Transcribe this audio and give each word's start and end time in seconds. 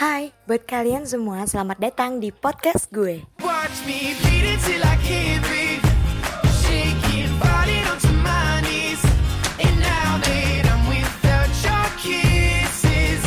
Hai, 0.00 0.32
buat 0.48 0.64
kalian 0.64 1.04
semua 1.04 1.44
selamat 1.44 1.76
datang 1.76 2.24
di 2.24 2.32
podcast 2.32 2.88
gue. 2.88 3.20
Watch 3.44 3.84
me 3.84 4.16
beat 4.24 4.48
it 4.48 4.60
till 4.64 4.80
I 4.80 4.96
can't 5.04 5.44
breathe. 5.44 5.84
Shaking, 6.64 7.28
falling 7.36 7.84
onto 7.84 8.08
my 8.24 8.64
knees. 8.64 8.96
And 9.60 9.76
now 9.76 10.16
that 10.24 10.64
I'm 10.72 10.88
without 10.88 11.52
your 11.60 11.86
kisses, 12.00 13.20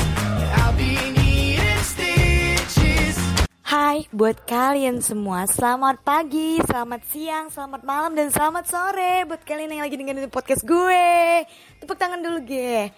I'll 0.58 0.74
be 0.74 0.98
needing 1.14 1.82
stitches. 1.86 3.22
Hai, 3.62 4.10
buat 4.10 4.42
kalian 4.50 5.06
semua 5.06 5.46
selamat 5.46 6.02
pagi, 6.02 6.58
selamat 6.58 7.06
siang, 7.06 7.54
selamat 7.54 7.86
malam, 7.86 8.18
dan 8.18 8.34
selamat 8.34 8.66
sore 8.66 9.30
Buat 9.30 9.46
kalian 9.46 9.78
yang 9.78 9.86
lagi 9.86 9.94
dengerin 9.94 10.26
podcast 10.34 10.66
gue 10.66 11.06
Tepuk 11.86 12.02
tangan 12.02 12.18
dulu 12.18 12.42
gue 12.42 12.90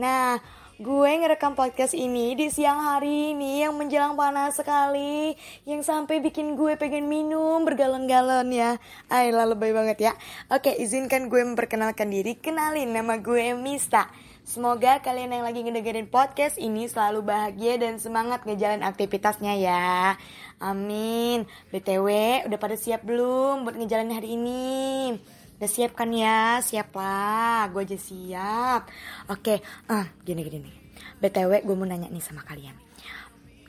Nah, 0.00 0.40
gue 0.78 1.10
ngerekam 1.10 1.58
podcast 1.58 1.90
ini 1.90 2.38
di 2.38 2.54
siang 2.54 2.78
hari 2.78 3.34
ini 3.34 3.66
yang 3.66 3.74
menjelang 3.74 4.14
panas 4.14 4.62
sekali 4.62 5.34
Yang 5.66 5.90
sampai 5.90 6.22
bikin 6.22 6.54
gue 6.54 6.78
pengen 6.78 7.10
minum 7.10 7.66
bergalon-galon 7.66 8.46
ya 8.54 8.78
Ayolah 9.10 9.50
lebay 9.50 9.74
banget 9.74 9.98
ya 9.98 10.12
Oke, 10.46 10.70
izinkan 10.78 11.26
gue 11.26 11.42
memperkenalkan 11.42 12.14
diri 12.14 12.38
Kenalin 12.38 12.94
nama 12.94 13.18
gue 13.18 13.58
Mista 13.58 14.06
Semoga 14.46 15.02
kalian 15.02 15.34
yang 15.34 15.42
lagi 15.42 15.66
ngedengerin 15.66 16.06
podcast 16.06 16.62
ini 16.62 16.86
selalu 16.86 17.26
bahagia 17.26 17.74
dan 17.74 17.98
semangat 18.00 18.48
ngejalan 18.48 18.80
aktivitasnya 18.80 19.60
ya. 19.60 20.16
Amin. 20.56 21.44
BTW, 21.68 22.08
udah 22.48 22.56
pada 22.56 22.72
siap 22.72 23.04
belum 23.04 23.68
buat 23.68 23.76
ngejalanin 23.76 24.16
hari 24.16 24.40
ini? 24.40 25.20
Udah 25.58 25.66
siap 25.66 25.98
kan 25.98 26.14
ya? 26.14 26.62
Siap 26.62 26.94
lah, 26.94 27.66
gue 27.74 27.82
aja 27.82 27.98
siap. 27.98 28.86
Oke, 29.26 29.58
eh 29.90 30.06
gini 30.22 30.46
gini 30.46 30.62
nih. 30.62 30.76
BTW, 31.18 31.66
gue 31.66 31.74
mau 31.74 31.82
nanya 31.82 32.06
nih 32.06 32.22
sama 32.22 32.46
kalian. 32.46 32.87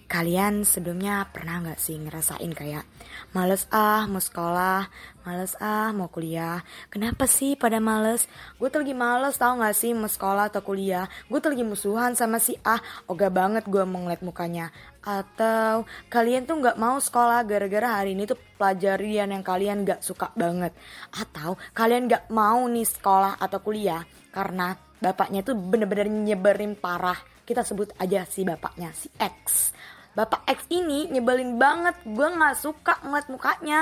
Kalian 0.10 0.66
sebelumnya 0.66 1.22
pernah 1.30 1.62
nggak 1.62 1.78
sih 1.78 1.94
ngerasain 2.02 2.50
kayak 2.58 2.82
males 3.30 3.70
ah 3.70 4.10
mau 4.10 4.18
sekolah, 4.18 4.90
males 5.22 5.54
ah 5.62 5.94
mau 5.94 6.10
kuliah. 6.10 6.66
Kenapa 6.90 7.30
sih 7.30 7.54
pada 7.54 7.78
males? 7.78 8.26
Gue 8.58 8.74
tuh 8.74 8.82
lagi 8.82 8.98
males 8.98 9.38
tau 9.38 9.54
nggak 9.62 9.78
sih 9.78 9.94
mau 9.94 10.10
sekolah 10.10 10.50
atau 10.50 10.66
kuliah. 10.66 11.06
Gue 11.30 11.38
tuh 11.38 11.54
lagi 11.54 11.62
musuhan 11.62 12.18
sama 12.18 12.42
si 12.42 12.58
ah, 12.66 12.82
oga 13.06 13.30
banget 13.30 13.70
gue 13.70 13.86
mau 13.86 14.02
ngeliat 14.02 14.26
mukanya. 14.26 14.74
Atau 15.06 15.86
kalian 16.10 16.50
tuh 16.50 16.58
nggak 16.58 16.82
mau 16.82 16.98
sekolah 16.98 17.46
gara-gara 17.46 18.02
hari 18.02 18.18
ini 18.18 18.26
tuh 18.26 18.42
pelajarian 18.58 19.30
yang 19.30 19.46
kalian 19.46 19.86
nggak 19.86 20.02
suka 20.02 20.34
banget. 20.34 20.74
Atau 21.14 21.62
kalian 21.78 22.10
nggak 22.10 22.34
mau 22.34 22.66
nih 22.66 22.90
sekolah 22.90 23.38
atau 23.38 23.62
kuliah 23.62 24.02
karena 24.34 24.74
bapaknya 24.74 25.46
tuh 25.46 25.54
bener-bener 25.54 26.10
nyeberin 26.10 26.74
parah. 26.74 27.22
Kita 27.46 27.62
sebut 27.62 27.94
aja 28.02 28.26
si 28.26 28.42
bapaknya, 28.42 28.90
si 28.90 29.06
X. 29.22 29.78
Bapak 30.18 30.46
X 30.50 30.66
ini 30.74 31.10
nyebelin 31.10 31.62
banget. 31.62 31.96
Gue 32.06 32.28
gak 32.28 32.58
suka 32.58 32.98
ngeliat 33.06 33.28
mukanya. 33.30 33.80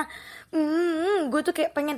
Hmm, 0.52 1.31
Gue 1.31 1.42
tuh 1.44 1.56
kayak 1.56 1.72
pengen 1.72 1.97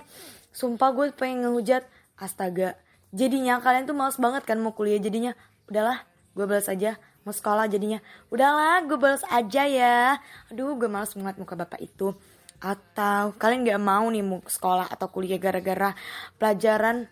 Sumpah 0.53 0.93
gue 0.93 1.13
pengen 1.13 1.45
ngehujat. 1.45 1.85
Astaga 2.19 2.75
Jadinya 3.09 3.57
kalian 3.57 3.89
tuh 3.89 3.97
males 3.97 4.19
banget 4.21 4.45
kan 4.45 4.61
mau 4.61 4.75
kuliah. 4.75 5.01
Jadinya 5.01 5.33
udahlah 5.65 6.05
gue 6.37 6.45
balas 6.45 6.69
aja. 6.69 6.97
Mau 7.25 7.33
sekolah 7.33 7.65
jadinya. 7.65 7.99
Udahlah 8.29 8.85
gue 8.85 8.97
balas 9.01 9.25
aja 9.27 9.65
ya. 9.65 10.21
Aduh 10.53 10.77
gue 10.77 10.89
males 10.89 11.09
ngeliat 11.17 11.37
muka 11.41 11.57
bapak 11.57 11.81
itu. 11.81 12.13
Atau 12.59 13.39
kalian 13.39 13.63
gak 13.63 13.81
mau 13.81 14.05
nih 14.11 14.19
mau 14.19 14.43
sekolah 14.43 14.91
atau 14.91 15.07
kuliah 15.07 15.39
gara-gara 15.39 15.95
Pelajaran 16.35 17.07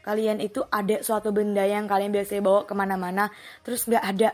kalian 0.00 0.40
itu 0.40 0.64
ada 0.72 1.04
suatu 1.04 1.36
benda 1.36 1.60
yang 1.68 1.84
kalian 1.84 2.08
biasanya 2.08 2.40
bawa 2.40 2.64
ke 2.64 2.72
mana-mana 2.72 3.28
Terus 3.60 3.84
gak 3.84 4.00
ada 4.00 4.32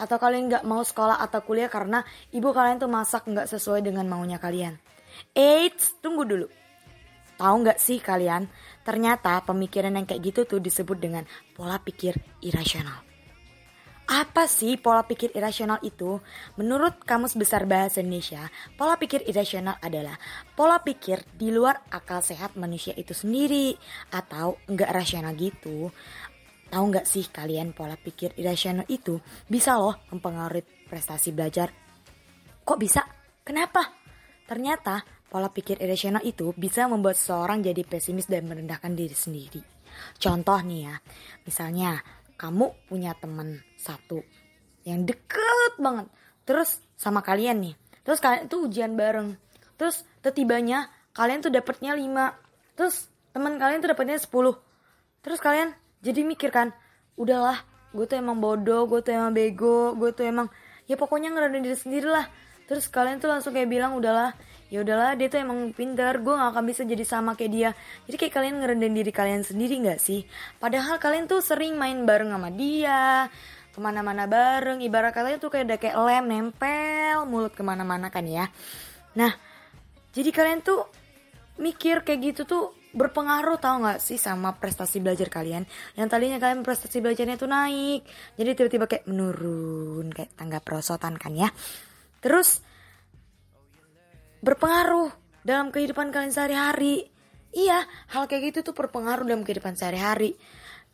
atau 0.00 0.16
kalian 0.16 0.48
nggak 0.48 0.64
mau 0.64 0.80
sekolah 0.80 1.20
atau 1.20 1.44
kuliah 1.44 1.68
karena 1.68 2.00
ibu 2.32 2.48
kalian 2.48 2.80
tuh 2.80 2.88
masak 2.88 3.28
nggak 3.28 3.44
sesuai 3.52 3.84
dengan 3.84 4.08
maunya 4.08 4.40
kalian. 4.40 4.80
Eits, 5.36 6.00
tunggu 6.00 6.24
dulu. 6.24 6.48
Tahu 7.36 7.54
nggak 7.64 7.80
sih 7.80 8.00
kalian, 8.00 8.48
ternyata 8.80 9.44
pemikiran 9.44 9.92
yang 9.92 10.08
kayak 10.08 10.24
gitu 10.32 10.48
tuh 10.48 10.60
disebut 10.60 10.96
dengan 10.96 11.24
pola 11.52 11.76
pikir 11.80 12.16
irasional. 12.40 13.10
Apa 14.10 14.50
sih 14.50 14.74
pola 14.74 15.06
pikir 15.06 15.30
irasional 15.38 15.78
itu? 15.86 16.18
Menurut 16.58 16.98
Kamus 17.06 17.38
Besar 17.38 17.62
Bahasa 17.62 18.02
Indonesia, 18.02 18.42
pola 18.74 18.98
pikir 18.98 19.22
irasional 19.22 19.78
adalah 19.78 20.18
pola 20.58 20.82
pikir 20.82 21.22
di 21.30 21.54
luar 21.54 21.86
akal 21.94 22.18
sehat 22.18 22.58
manusia 22.58 22.90
itu 22.98 23.14
sendiri 23.14 23.78
atau 24.10 24.58
enggak 24.66 24.90
rasional 24.90 25.30
gitu. 25.38 25.94
Tahu 26.70 26.84
nggak 26.86 27.06
sih 27.06 27.26
kalian 27.26 27.74
pola 27.74 27.98
pikir 27.98 28.38
irasional 28.38 28.86
itu 28.86 29.18
bisa 29.50 29.74
loh 29.74 30.06
mempengaruhi 30.14 30.86
prestasi 30.86 31.34
belajar? 31.34 31.74
Kok 32.62 32.78
bisa? 32.78 33.02
Kenapa? 33.42 33.90
Ternyata 34.46 35.02
pola 35.26 35.50
pikir 35.50 35.82
irasional 35.82 36.22
itu 36.22 36.54
bisa 36.54 36.86
membuat 36.86 37.18
seseorang 37.18 37.58
jadi 37.62 37.82
pesimis 37.82 38.30
dan 38.30 38.46
merendahkan 38.46 38.94
diri 38.94 39.14
sendiri. 39.14 39.62
Contoh 40.18 40.58
nih 40.62 40.80
ya, 40.86 40.94
misalnya 41.42 41.98
kamu 42.38 42.86
punya 42.86 43.18
teman 43.18 43.58
satu 43.74 44.22
yang 44.86 45.02
deket 45.02 45.74
banget, 45.76 46.06
terus 46.46 46.78
sama 46.94 47.20
kalian 47.20 47.60
nih, 47.60 47.74
terus 48.06 48.22
kalian 48.22 48.46
tuh 48.46 48.64
ujian 48.70 48.94
bareng, 48.94 49.36
terus 49.74 50.06
tetibanya 50.24 50.88
kalian 51.12 51.42
tuh 51.44 51.52
dapetnya 51.52 51.92
5, 51.92 52.78
terus 52.78 53.10
teman 53.34 53.58
kalian 53.60 53.82
tuh 53.84 53.90
dapetnya 53.92 54.16
10, 54.16 54.30
terus 55.20 55.40
kalian 55.42 55.76
jadi 56.00 56.20
mikir 56.24 56.50
kan 56.52 56.72
udahlah 57.16 57.60
gue 57.92 58.04
tuh 58.06 58.16
emang 58.20 58.38
bodoh 58.38 58.88
gue 58.88 59.00
tuh 59.04 59.12
emang 59.12 59.32
bego 59.32 59.96
gue 59.96 60.10
tuh 60.12 60.24
emang 60.26 60.48
ya 60.88 60.98
pokoknya 60.98 61.32
ngerendahin 61.32 61.64
diri 61.64 61.78
sendiri 61.78 62.08
lah 62.08 62.26
terus 62.70 62.86
kalian 62.86 63.18
tuh 63.18 63.28
langsung 63.30 63.50
kayak 63.50 63.66
bilang 63.66 63.98
udahlah 63.98 64.34
ya 64.70 64.86
udahlah 64.86 65.18
dia 65.18 65.26
tuh 65.26 65.42
emang 65.42 65.74
pinter 65.74 66.22
gue 66.22 66.30
gak 66.30 66.54
akan 66.54 66.64
bisa 66.64 66.86
jadi 66.86 67.02
sama 67.02 67.34
kayak 67.34 67.50
dia. 67.50 67.70
Jadi 68.06 68.16
kayak 68.16 68.34
kalian 68.38 68.54
ngerendahin 68.62 68.94
diri 68.94 69.10
kalian 69.10 69.42
sendiri 69.42 69.82
nggak 69.82 69.98
sih? 69.98 70.22
Padahal 70.62 71.02
kalian 71.02 71.26
tuh 71.26 71.42
sering 71.42 71.74
main 71.74 72.06
bareng 72.06 72.30
sama 72.30 72.54
dia 72.54 73.26
ke 73.74 73.78
mana-mana 73.82 74.30
bareng 74.30 74.78
ibarat 74.82 75.10
kalian 75.10 75.42
tuh 75.42 75.50
kayak 75.50 75.66
udah 75.66 75.78
kayak 75.82 75.96
lem 75.98 76.24
nempel 76.30 77.26
mulut 77.26 77.50
ke 77.50 77.66
mana-mana 77.66 78.14
kan 78.14 78.22
ya. 78.22 78.46
Nah 79.18 79.34
jadi 80.14 80.30
kalian 80.30 80.62
tuh 80.62 80.86
mikir 81.58 82.06
kayak 82.06 82.34
gitu 82.34 82.46
tuh 82.46 82.64
berpengaruh 82.90 83.58
tau 83.62 83.78
gak 83.82 84.02
sih 84.02 84.18
sama 84.18 84.58
prestasi 84.58 84.98
belajar 84.98 85.30
kalian? 85.30 85.66
Yang 85.94 86.08
tadinya 86.10 86.38
kalian 86.42 86.66
prestasi 86.66 86.98
belajarnya 86.98 87.36
tuh 87.38 87.50
naik 87.50 88.02
jadi 88.34 88.50
tiba-tiba 88.56 88.86
kayak 88.90 89.04
menurun 89.06 90.10
kayak 90.10 90.34
tangga 90.34 90.58
perosotan 90.58 91.14
kan 91.16 91.32
ya. 91.34 91.48
Terus 92.20 92.60
berpengaruh 94.40 95.10
dalam 95.46 95.72
kehidupan 95.72 96.12
kalian 96.12 96.32
sehari-hari. 96.32 97.08
Iya 97.50 97.82
hal 98.14 98.30
kayak 98.30 98.54
gitu 98.54 98.70
tuh 98.70 98.74
berpengaruh 98.78 99.26
dalam 99.26 99.42
kehidupan 99.42 99.74
sehari-hari 99.74 100.38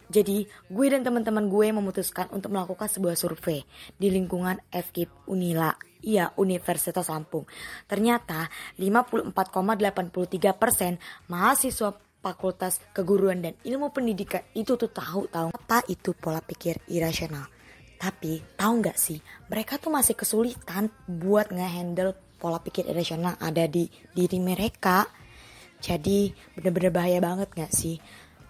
jadi 0.06 0.46
gue 0.46 0.86
dan 0.86 1.02
teman-teman 1.02 1.50
gue 1.50 1.66
memutuskan 1.74 2.30
untuk 2.30 2.54
melakukan 2.54 2.86
sebuah 2.86 3.18
survei 3.18 3.66
di 3.98 4.08
lingkungan 4.10 4.62
FKIP 4.70 5.30
Unila 5.30 5.74
Iya, 6.06 6.30
Universitas 6.38 7.10
Lampung. 7.10 7.50
Ternyata 7.90 8.46
54,83 8.78 10.54
persen 10.54 11.02
mahasiswa 11.26 11.90
Fakultas 12.22 12.78
Keguruan 12.94 13.42
dan 13.42 13.58
Ilmu 13.62 13.90
Pendidikan 13.90 14.42
itu 14.54 14.78
tuh 14.78 14.90
tahu 14.90 15.26
tahu 15.26 15.50
apa 15.50 15.82
itu 15.90 16.14
pola 16.14 16.38
pikir 16.38 16.78
irasional. 16.90 17.50
Tapi 17.96 18.38
tahu 18.54 18.72
nggak 18.82 18.98
sih, 18.98 19.18
mereka 19.50 19.82
tuh 19.82 19.90
masih 19.90 20.14
kesulitan 20.14 20.90
buat 21.10 21.50
ngehandle 21.50 22.14
pola 22.38 22.60
pikir 22.62 22.86
irasional 22.86 23.34
ada 23.42 23.64
di 23.66 23.88
diri 24.14 24.38
mereka. 24.38 25.06
Jadi 25.82 26.30
bener-bener 26.54 26.92
bahaya 26.92 27.18
banget 27.22 27.50
nggak 27.50 27.72
sih? 27.72 27.98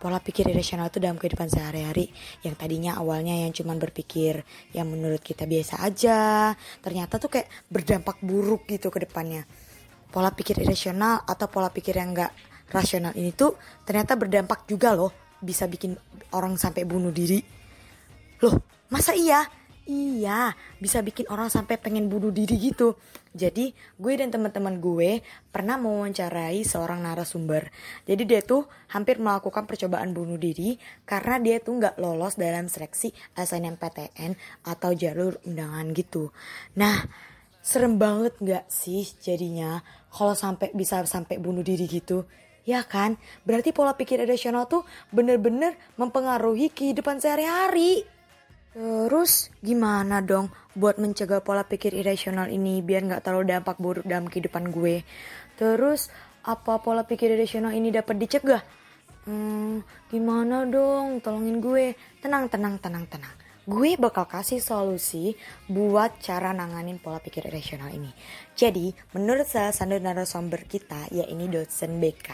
Pola 0.07 0.23
pikir 0.23 0.47
irasional 0.47 0.87
itu 0.87 1.03
dalam 1.03 1.19
kehidupan 1.19 1.51
sehari-hari. 1.51 2.07
Yang 2.47 2.55
tadinya 2.63 2.95
awalnya 2.95 3.43
yang 3.43 3.51
cuman 3.51 3.75
berpikir 3.75 4.47
yang 4.71 4.87
menurut 4.87 5.19
kita 5.19 5.51
biasa 5.51 5.83
aja. 5.83 6.55
Ternyata 6.79 7.19
tuh 7.19 7.27
kayak 7.27 7.51
berdampak 7.67 8.23
buruk 8.23 8.71
gitu 8.71 8.87
ke 8.95 9.03
depannya. 9.03 9.43
Pola 10.07 10.31
pikir 10.31 10.63
irasional 10.63 11.27
atau 11.27 11.51
pola 11.51 11.75
pikir 11.75 11.99
yang 11.99 12.15
enggak 12.15 12.31
rasional 12.71 13.11
ini 13.19 13.35
tuh 13.35 13.59
ternyata 13.83 14.15
berdampak 14.15 14.63
juga 14.71 14.95
loh 14.95 15.11
bisa 15.43 15.67
bikin 15.67 15.99
orang 16.31 16.55
sampai 16.55 16.87
bunuh 16.87 17.11
diri. 17.11 17.43
Loh 18.47 18.87
masa 18.87 19.11
iya 19.11 19.43
Iya, 19.87 20.51
bisa 20.83 20.99
bikin 20.99 21.31
orang 21.31 21.47
sampai 21.47 21.79
pengen 21.79 22.11
bunuh 22.11 22.35
diri 22.35 22.59
gitu. 22.59 22.99
Jadi, 23.31 23.71
gue 23.71 24.13
dan 24.19 24.35
teman-teman 24.35 24.83
gue 24.83 25.23
pernah 25.55 25.79
mewawancarai 25.79 26.59
seorang 26.67 27.07
narasumber. 27.07 27.71
Jadi 28.03 28.27
dia 28.27 28.43
tuh 28.43 28.67
hampir 28.91 29.23
melakukan 29.23 29.63
percobaan 29.63 30.11
bunuh 30.11 30.43
diri 30.43 30.75
karena 31.07 31.39
dia 31.39 31.63
tuh 31.63 31.79
nggak 31.79 32.03
lolos 32.03 32.35
dalam 32.35 32.67
seleksi 32.67 33.15
SNMPTN 33.39 34.35
atau 34.67 34.91
jalur 34.91 35.39
undangan 35.47 35.87
gitu. 35.95 36.35
Nah, 36.75 37.07
serem 37.63 37.95
banget 37.95 38.35
nggak 38.43 38.67
sih 38.67 39.07
jadinya 39.23 39.87
kalau 40.11 40.35
sampai 40.35 40.75
bisa 40.75 40.99
sampai 41.07 41.39
bunuh 41.39 41.63
diri 41.63 41.87
gitu? 41.87 42.27
Ya 42.67 42.83
kan? 42.83 43.23
Berarti 43.47 43.71
pola 43.71 43.95
pikir 43.95 44.19
rasional 44.27 44.67
tuh 44.67 44.83
bener-bener 45.15 45.79
mempengaruhi 45.95 46.75
kehidupan 46.75 47.23
sehari-hari. 47.23 48.16
Terus 48.77 49.49
gimana 49.65 50.21
dong 50.21 50.53
buat 50.77 51.01
mencegah 51.01 51.41
pola 51.41 51.65
pikir 51.65 51.97
irasional 51.97 52.53
ini 52.53 52.85
biar 52.85 53.09
nggak 53.09 53.25
terlalu 53.25 53.49
dampak 53.49 53.81
buruk 53.81 54.05
dalam 54.05 54.29
kehidupan 54.29 54.69
gue? 54.69 55.01
Terus 55.57 56.13
apa 56.45 56.77
pola 56.85 57.09
pikir 57.09 57.33
irasional 57.33 57.73
ini 57.73 57.89
dapat 57.89 58.21
dicegah? 58.21 58.61
Hmm, 59.25 59.81
gimana 60.13 60.69
dong? 60.69 61.25
Tolongin 61.25 61.57
gue. 61.65 61.97
Tenang, 62.21 62.53
tenang, 62.53 62.77
tenang, 62.77 63.09
tenang. 63.09 63.46
Gue 63.67 63.99
bakal 63.99 64.31
kasih 64.31 64.63
solusi 64.63 65.35
buat 65.67 66.23
cara 66.23 66.55
nanganin 66.55 67.03
pola 67.03 67.19
pikir 67.19 67.51
irasional 67.51 67.91
ini. 67.91 68.15
Jadi, 68.55 68.95
menurut 69.11 69.43
salah 69.43 69.75
satu 69.75 69.99
narasumber 69.99 70.71
kita, 70.71 71.11
yaitu 71.11 71.51
dosen 71.51 71.99
BK 71.99 72.31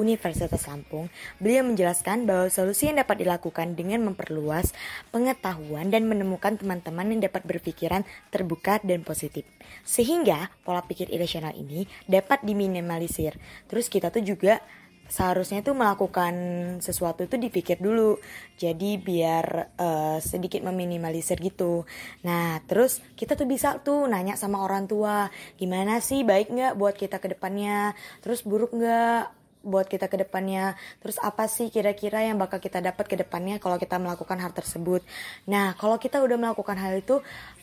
Universitas 0.00 0.64
Lampung, 0.64 1.12
beliau 1.36 1.68
menjelaskan 1.68 2.24
bahwa 2.24 2.48
solusi 2.48 2.88
yang 2.88 2.96
dapat 2.96 3.20
dilakukan 3.20 3.76
dengan 3.76 4.08
memperluas 4.08 4.72
pengetahuan 5.12 5.92
dan 5.92 6.08
menemukan 6.08 6.56
teman-teman 6.56 7.12
yang 7.12 7.28
dapat 7.28 7.44
berpikiran 7.44 8.08
terbuka 8.32 8.80
dan 8.80 9.04
positif. 9.04 9.44
Sehingga 9.84 10.48
pola 10.64 10.80
pikir 10.80 11.12
irasional 11.12 11.52
ini 11.60 11.84
dapat 12.08 12.40
diminimalisir. 12.40 13.36
Terus 13.68 13.92
kita 13.92 14.08
tuh 14.08 14.24
juga 14.24 14.64
seharusnya 15.10 15.60
tuh 15.66 15.74
melakukan 15.74 16.34
sesuatu 16.78 17.26
itu 17.26 17.34
dipikir 17.34 17.82
dulu. 17.82 18.16
Jadi 18.54 18.96
biar 18.96 19.74
uh, 19.74 20.18
sedikit 20.22 20.62
meminimalisir 20.62 21.42
gitu. 21.42 21.84
Nah 22.22 22.62
terus 22.64 23.02
kita 23.18 23.34
tuh 23.34 23.50
bisa 23.50 23.82
tuh 23.82 24.06
nanya 24.06 24.38
sama 24.38 24.62
orang 24.62 24.86
tua 24.86 25.26
gimana 25.58 25.98
sih 25.98 26.22
baik 26.22 26.54
nggak 26.54 26.74
buat 26.78 26.94
kita 26.94 27.18
ke 27.18 27.34
depannya? 27.34 27.92
Terus 28.22 28.46
buruk 28.46 28.70
nggak 28.70 29.36
buat 29.60 29.90
kita 29.90 30.08
ke 30.08 30.16
depannya? 30.24 30.78
Terus 31.04 31.20
apa 31.20 31.44
sih 31.50 31.68
kira-kira 31.68 32.24
yang 32.24 32.40
bakal 32.40 32.62
kita 32.62 32.80
dapat 32.80 33.04
ke 33.10 33.16
depannya 33.18 33.60
kalau 33.60 33.76
kita 33.76 34.00
melakukan 34.00 34.38
hal 34.40 34.54
tersebut? 34.54 35.04
Nah 35.50 35.74
kalau 35.76 36.00
kita 36.00 36.22
udah 36.22 36.38
melakukan 36.38 36.78
hal 36.78 36.96
itu 36.96 37.20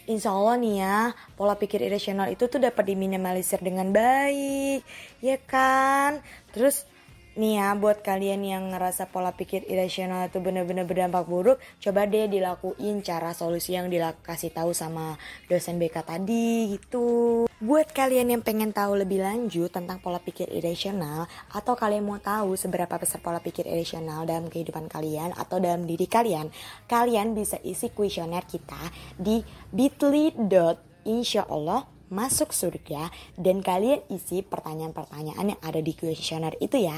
Insya 0.07 0.31
Allah 0.31 0.55
nih 0.55 0.75
ya, 0.79 1.11
pola 1.35 1.59
pikir 1.59 1.83
irasional 1.83 2.31
itu 2.31 2.47
tuh 2.47 2.63
dapat 2.63 2.87
diminimalisir 2.87 3.59
dengan 3.59 3.91
baik, 3.91 4.87
ya 5.19 5.35
kan? 5.43 6.23
Terus 6.55 6.87
Nih 7.37 7.61
ya, 7.61 7.77
buat 7.77 8.01
kalian 8.01 8.41
yang 8.41 8.73
ngerasa 8.73 9.13
pola 9.13 9.29
pikir 9.29 9.61
irasional 9.69 10.25
itu 10.25 10.41
benar-benar 10.41 10.89
berdampak 10.89 11.29
buruk, 11.29 11.61
coba 11.77 12.09
deh 12.09 12.25
dilakuin 12.25 13.05
cara 13.05 13.29
solusi 13.37 13.77
yang 13.77 13.93
dikasih 13.93 14.49
tahu 14.49 14.73
sama 14.73 15.21
dosen 15.45 15.77
BK 15.77 16.01
tadi 16.01 16.73
gitu. 16.73 17.45
Buat 17.61 17.93
kalian 17.93 18.33
yang 18.33 18.41
pengen 18.41 18.73
tahu 18.73 18.97
lebih 18.97 19.21
lanjut 19.21 19.69
tentang 19.69 20.01
pola 20.01 20.17
pikir 20.17 20.49
irasional 20.49 21.29
atau 21.53 21.77
kalian 21.77 22.09
mau 22.09 22.17
tahu 22.17 22.57
seberapa 22.57 22.97
besar 22.97 23.21
pola 23.21 23.37
pikir 23.37 23.69
irasional 23.69 24.25
dalam 24.25 24.49
kehidupan 24.49 24.89
kalian 24.89 25.29
atau 25.37 25.61
dalam 25.61 25.85
diri 25.85 26.09
kalian, 26.09 26.49
kalian 26.89 27.37
bisa 27.37 27.61
isi 27.61 27.93
kuesioner 27.93 28.49
kita 28.49 28.81
di 29.13 29.45
bit.ly.insyaallah 29.69 31.96
masuk 32.07 32.55
surga 32.55 33.11
dan 33.35 33.59
kalian 33.63 34.03
isi 34.11 34.43
pertanyaan-pertanyaan 34.43 35.55
yang 35.55 35.61
ada 35.61 35.79
di 35.79 35.93
kuesioner 35.93 36.55
itu 36.59 36.79
ya. 36.79 36.97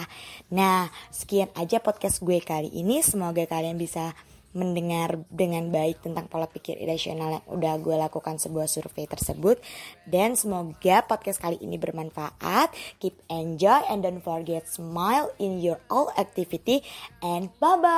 Nah, 0.53 0.89
sekian 1.09 1.49
aja 1.57 1.81
podcast 1.81 2.21
gue 2.21 2.41
kali 2.41 2.69
ini. 2.73 3.01
Semoga 3.01 3.45
kalian 3.49 3.77
bisa 3.77 4.13
mendengar 4.53 5.21
dengan 5.29 5.69
baik 5.69 6.01
tentang 6.01 6.25
pola 6.25 6.49
pikir 6.49 6.81
irasional 6.81 7.37
yang 7.37 7.45
udah 7.53 7.73
gue 7.77 7.95
lakukan 8.01 8.41
sebuah 8.41 8.65
survei 8.65 9.05
tersebut 9.05 9.61
dan 10.09 10.33
semoga 10.33 11.05
podcast 11.05 11.37
kali 11.37 11.61
ini 11.61 11.77
bermanfaat 11.77 12.73
keep 12.97 13.13
enjoy 13.29 13.77
and 13.93 14.01
don't 14.01 14.25
forget 14.25 14.65
smile 14.65 15.29
in 15.37 15.61
your 15.61 15.77
all 15.93 16.09
activity 16.17 16.81
and 17.21 17.53
bye 17.61 17.77
bye 17.77 17.89